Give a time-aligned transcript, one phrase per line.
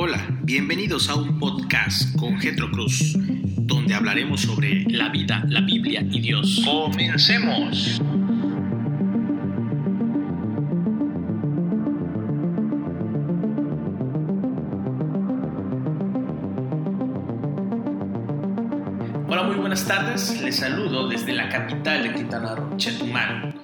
[0.00, 3.16] Hola, bienvenidos a un podcast con Getro Cruz,
[3.56, 6.62] donde hablaremos sobre la vida, la Biblia y Dios.
[6.64, 8.00] ¡Comencemos!
[19.26, 20.40] Hola, muy buenas tardes.
[20.42, 23.57] Les saludo desde la capital de Quintana Roo, Chetumal.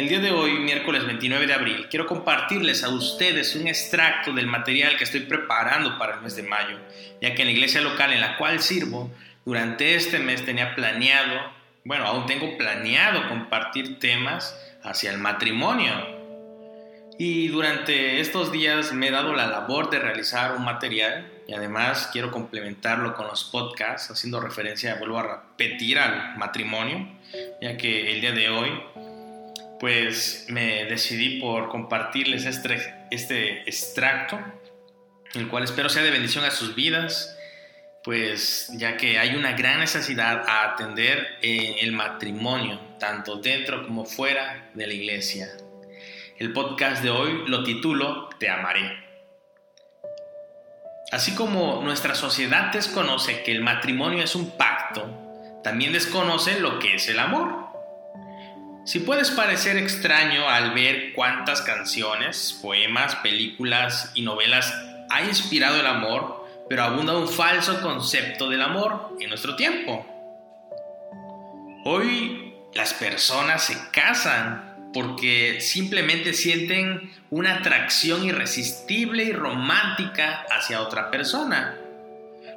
[0.00, 4.46] El día de hoy, miércoles 29 de abril, quiero compartirles a ustedes un extracto del
[4.46, 6.78] material que estoy preparando para el mes de mayo,
[7.20, 9.12] ya que en la iglesia local en la cual sirvo,
[9.44, 11.52] durante este mes tenía planeado,
[11.84, 15.92] bueno, aún tengo planeado compartir temas hacia el matrimonio.
[17.18, 22.08] Y durante estos días me he dado la labor de realizar un material y además
[22.10, 27.06] quiero complementarlo con los podcasts, haciendo referencia, vuelvo a repetir, al matrimonio,
[27.60, 28.70] ya que el día de hoy
[29.80, 34.38] pues me decidí por compartirles este, este extracto,
[35.34, 37.34] el cual espero sea de bendición a sus vidas,
[38.04, 44.04] pues ya que hay una gran necesidad a atender en el matrimonio, tanto dentro como
[44.04, 45.48] fuera de la iglesia.
[46.38, 49.02] El podcast de hoy lo titulo Te amaré.
[51.10, 56.96] Así como nuestra sociedad desconoce que el matrimonio es un pacto, también desconoce lo que
[56.96, 57.69] es el amor.
[58.84, 64.74] Si puedes parecer extraño al ver cuántas canciones, poemas, películas y novelas
[65.10, 70.06] ha inspirado el amor, pero abunda un falso concepto del amor en nuestro tiempo.
[71.84, 81.10] Hoy las personas se casan porque simplemente sienten una atracción irresistible y romántica hacia otra
[81.10, 81.76] persona.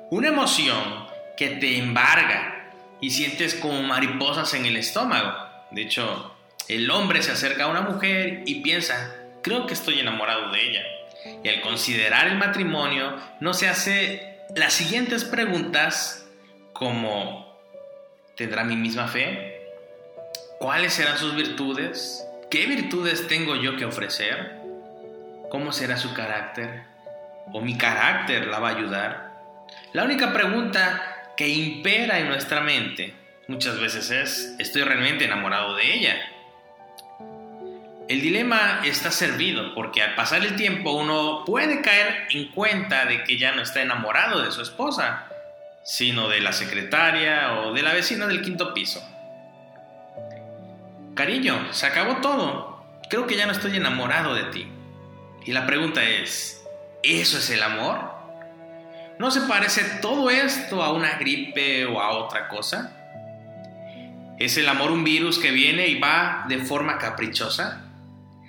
[0.09, 5.52] Una emoción que te embarga y sientes como mariposas en el estómago.
[5.73, 6.35] De hecho,
[6.67, 10.83] el hombre se acerca a una mujer y piensa, creo que estoy enamorado de ella.
[11.43, 16.27] Y al considerar el matrimonio, no se hace las siguientes preguntas
[16.73, 17.59] como,
[18.35, 19.61] ¿tendrá mi misma fe?
[20.59, 22.23] ¿Cuáles serán sus virtudes?
[22.51, 24.59] ¿Qué virtudes tengo yo que ofrecer?
[25.49, 26.83] ¿Cómo será su carácter?
[27.51, 29.33] ¿O mi carácter la va a ayudar?
[29.93, 35.93] La única pregunta que impera en nuestra mente muchas veces es, ¿estoy realmente enamorado de
[35.93, 36.15] ella?
[38.07, 43.23] El dilema está servido porque al pasar el tiempo uno puede caer en cuenta de
[43.23, 45.27] que ya no está enamorado de su esposa,
[45.83, 49.01] sino de la secretaria o de la vecina del quinto piso.
[51.15, 52.83] Cariño, se acabó todo.
[53.09, 54.67] Creo que ya no estoy enamorado de ti.
[55.45, 56.65] Y la pregunta es,
[57.03, 58.11] ¿eso es el amor?
[59.19, 63.02] ¿No se parece todo esto a una gripe o a otra cosa?
[64.39, 67.85] ¿Es el amor un virus que viene y va de forma caprichosa?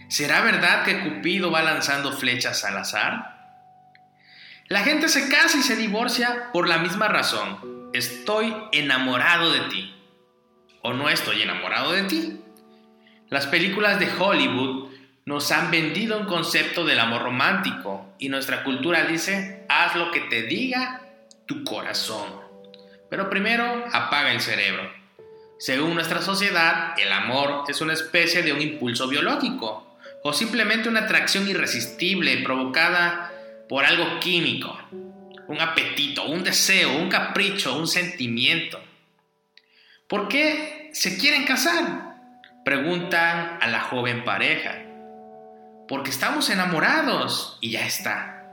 [0.08, 3.34] ¿Será verdad que Cupido va lanzando flechas al azar?
[4.68, 7.90] La gente se casa y se divorcia por la misma razón.
[7.92, 9.94] Estoy enamorado de ti.
[10.82, 12.40] O no estoy enamorado de ti.
[13.28, 14.90] Las películas de Hollywood
[15.26, 20.20] nos han vendido un concepto del amor romántico y nuestra cultura dice, haz lo que
[20.20, 21.02] te diga
[21.46, 22.40] tu corazón.
[23.10, 25.03] Pero primero apaga el cerebro.
[25.58, 31.00] Según nuestra sociedad, el amor es una especie de un impulso biológico o simplemente una
[31.00, 33.30] atracción irresistible provocada
[33.68, 34.76] por algo químico,
[35.48, 38.80] un apetito, un deseo, un capricho, un sentimiento.
[40.08, 42.16] ¿Por qué se quieren casar?
[42.64, 44.76] Preguntan a la joven pareja.
[45.88, 48.46] Porque estamos enamorados y ya está.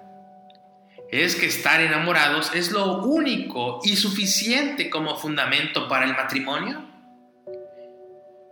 [1.10, 6.91] Es que estar enamorados es lo único y suficiente como fundamento para el matrimonio.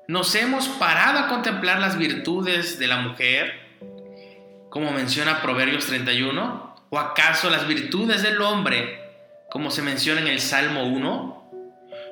[0.10, 3.54] ¿Nos hemos parado a contemplar las virtudes de la mujer,
[4.72, 6.76] como menciona Proverbios 31?
[6.90, 9.00] ¿O acaso las virtudes del hombre,
[9.52, 11.52] como se menciona en el Salmo 1?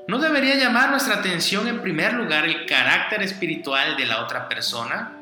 [0.07, 5.17] ¿No debería llamar nuestra atención en primer lugar el carácter espiritual de la otra persona?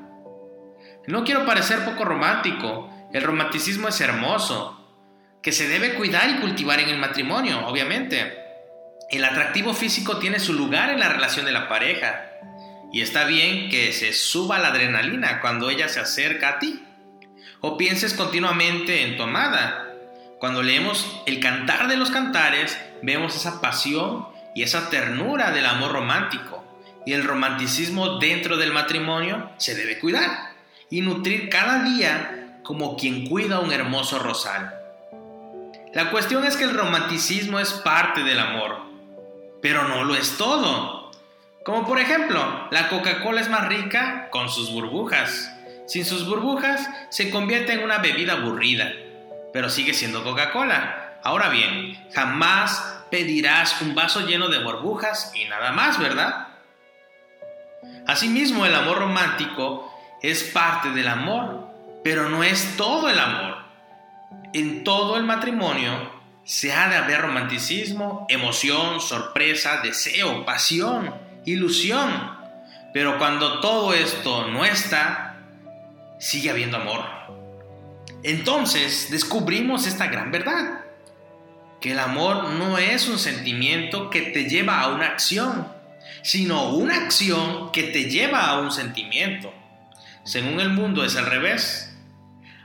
[1.07, 4.99] No quiero parecer poco romántico, el romanticismo es hermoso,
[5.41, 8.37] que se debe cuidar y cultivar en el matrimonio, obviamente.
[9.09, 12.31] El atractivo físico tiene su lugar en la relación de la pareja,
[12.95, 16.81] y está bien que se suba la adrenalina cuando ella se acerca a ti.
[17.59, 19.93] O pienses continuamente en tu amada.
[20.39, 25.91] Cuando leemos el cantar de los cantares, vemos esa pasión y esa ternura del amor
[25.91, 26.63] romántico.
[27.05, 30.53] Y el romanticismo dentro del matrimonio se debe cuidar
[30.89, 34.73] y nutrir cada día como quien cuida un hermoso rosal.
[35.93, 38.85] La cuestión es que el romanticismo es parte del amor,
[39.61, 41.04] pero no lo es todo.
[41.65, 45.51] Como por ejemplo, la Coca-Cola es más rica con sus burbujas.
[45.87, 48.93] Sin sus burbujas se convierte en una bebida aburrida.
[49.51, 51.19] pero sigue siendo Coca-Cola.
[51.23, 56.49] Ahora bien, jamás pedirás un vaso lleno de burbujas y nada más, ¿verdad?
[58.05, 59.91] Asimismo, el amor romántico
[60.21, 61.69] es parte del amor,
[62.03, 63.57] pero no es todo el amor.
[64.53, 66.11] En todo el matrimonio
[66.43, 72.35] se ha de haber romanticismo, emoción, sorpresa, deseo, pasión, ilusión.
[72.93, 75.37] Pero cuando todo esto no está,
[76.19, 77.03] sigue habiendo amor.
[78.23, 80.81] Entonces descubrimos esta gran verdad,
[81.79, 85.67] que el amor no es un sentimiento que te lleva a una acción,
[86.23, 89.53] sino una acción que te lleva a un sentimiento.
[90.23, 91.95] Según el mundo es al revés.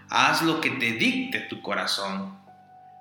[0.09, 2.39] Haz lo que te dicte tu corazón.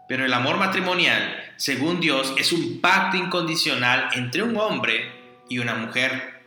[0.08, 5.19] Pero el amor matrimonial, según Dios, es un pacto incondicional entre un hombre
[5.50, 6.42] y una mujer,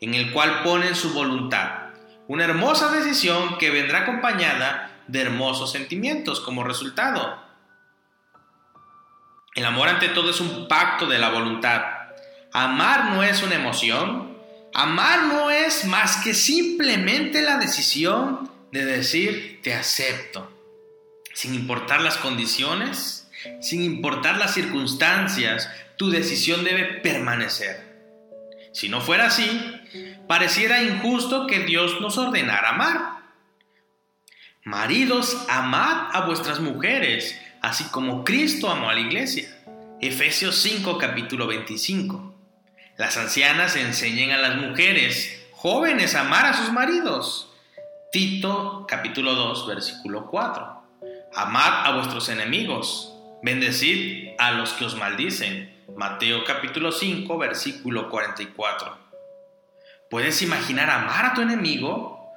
[0.00, 1.90] en el cual ponen su voluntad.
[2.28, 7.40] Una hermosa decisión que vendrá acompañada de hermosos sentimientos como resultado.
[9.54, 11.82] El amor ante todo es un pacto de la voluntad.
[12.52, 14.36] Amar no es una emoción.
[14.74, 20.56] Amar no es más que simplemente la decisión de decir te acepto
[21.36, 23.28] sin importar las condiciones,
[23.60, 25.68] sin importar las circunstancias,
[25.98, 27.85] tu decisión debe permanecer.
[28.76, 29.48] Si no fuera así,
[30.28, 33.22] pareciera injusto que Dios nos ordenara amar.
[34.64, 39.48] Maridos, amad a vuestras mujeres, así como Cristo amó a la iglesia.
[40.02, 42.34] Efesios 5, capítulo 25.
[42.98, 47.50] Las ancianas enseñan a las mujeres jóvenes a amar a sus maridos.
[48.12, 50.82] Tito, capítulo 2, versículo 4.
[51.34, 53.10] Amad a vuestros enemigos,
[53.42, 55.75] bendecid a los que os maldicen.
[55.94, 58.98] Mateo capítulo 5, versículo 44.
[60.10, 62.32] ¿Puedes imaginar amar a tu enemigo?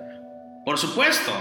[0.66, 1.32] Por supuesto,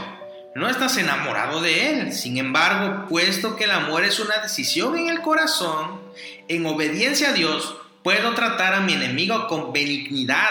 [0.54, 2.12] no estás enamorado de él.
[2.12, 6.00] Sin embargo, puesto que el amor es una decisión en el corazón,
[6.48, 10.50] en obediencia a Dios, puedo tratar a mi enemigo con benignidad,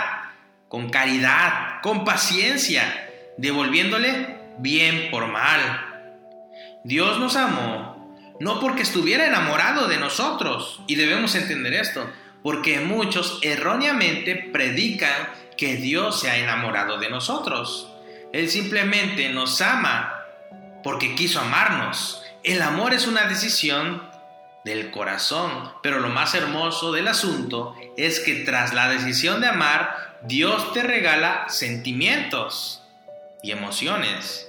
[0.69, 5.59] con caridad, con paciencia, devolviéndole bien por mal.
[6.83, 7.96] Dios nos amó
[8.39, 12.09] no porque estuviera enamorado de nosotros, y debemos entender esto,
[12.43, 17.91] porque muchos erróneamente predican que Dios se ha enamorado de nosotros.
[18.31, 20.13] Él simplemente nos ama
[20.83, 22.23] porque quiso amarnos.
[22.43, 24.01] El amor es una decisión
[24.63, 30.17] del corazón, pero lo más hermoso del asunto es que tras la decisión de amar,
[30.23, 32.83] Dios te regala sentimientos
[33.41, 34.47] y emociones.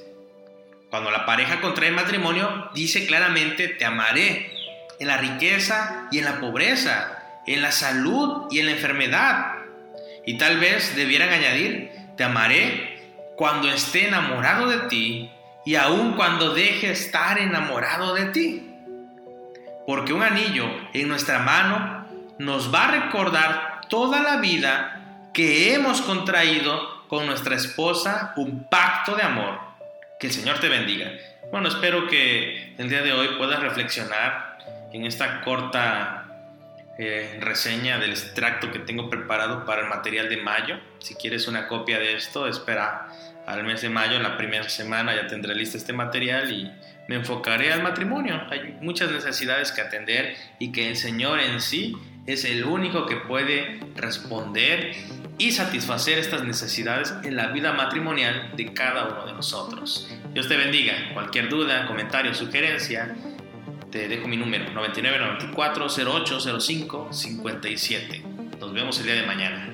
[0.90, 4.50] Cuando la pareja contrae matrimonio, dice claramente, te amaré
[4.98, 9.52] en la riqueza y en la pobreza, en la salud y en la enfermedad.
[10.24, 13.02] Y tal vez debieran añadir, te amaré
[13.36, 15.30] cuando esté enamorado de ti
[15.66, 18.74] y aun cuando deje estar enamorado de ti.
[19.86, 20.64] Porque un anillo
[20.94, 22.06] en nuestra mano
[22.38, 29.14] nos va a recordar toda la vida que hemos contraído con nuestra esposa un pacto
[29.14, 29.67] de amor
[30.18, 31.12] que el Señor te bendiga.
[31.50, 34.58] Bueno, espero que el día de hoy puedas reflexionar
[34.92, 36.28] en esta corta
[36.98, 40.80] eh, reseña del extracto que tengo preparado para el material de mayo.
[40.98, 43.08] Si quieres una copia de esto, espera
[43.46, 46.70] al mes de mayo, en la primera semana ya tendré listo este material y
[47.08, 48.42] me enfocaré al matrimonio.
[48.50, 51.96] Hay muchas necesidades que atender y que el Señor en sí
[52.26, 54.92] es el único que puede responder
[55.38, 60.10] y satisfacer estas necesidades en la vida matrimonial de cada uno de nosotros.
[60.34, 60.94] Dios te bendiga.
[61.14, 63.16] Cualquier duda, comentario, sugerencia,
[63.90, 68.22] te dejo mi número 9994 0805 57.
[68.58, 69.67] Nos vemos el día de mañana.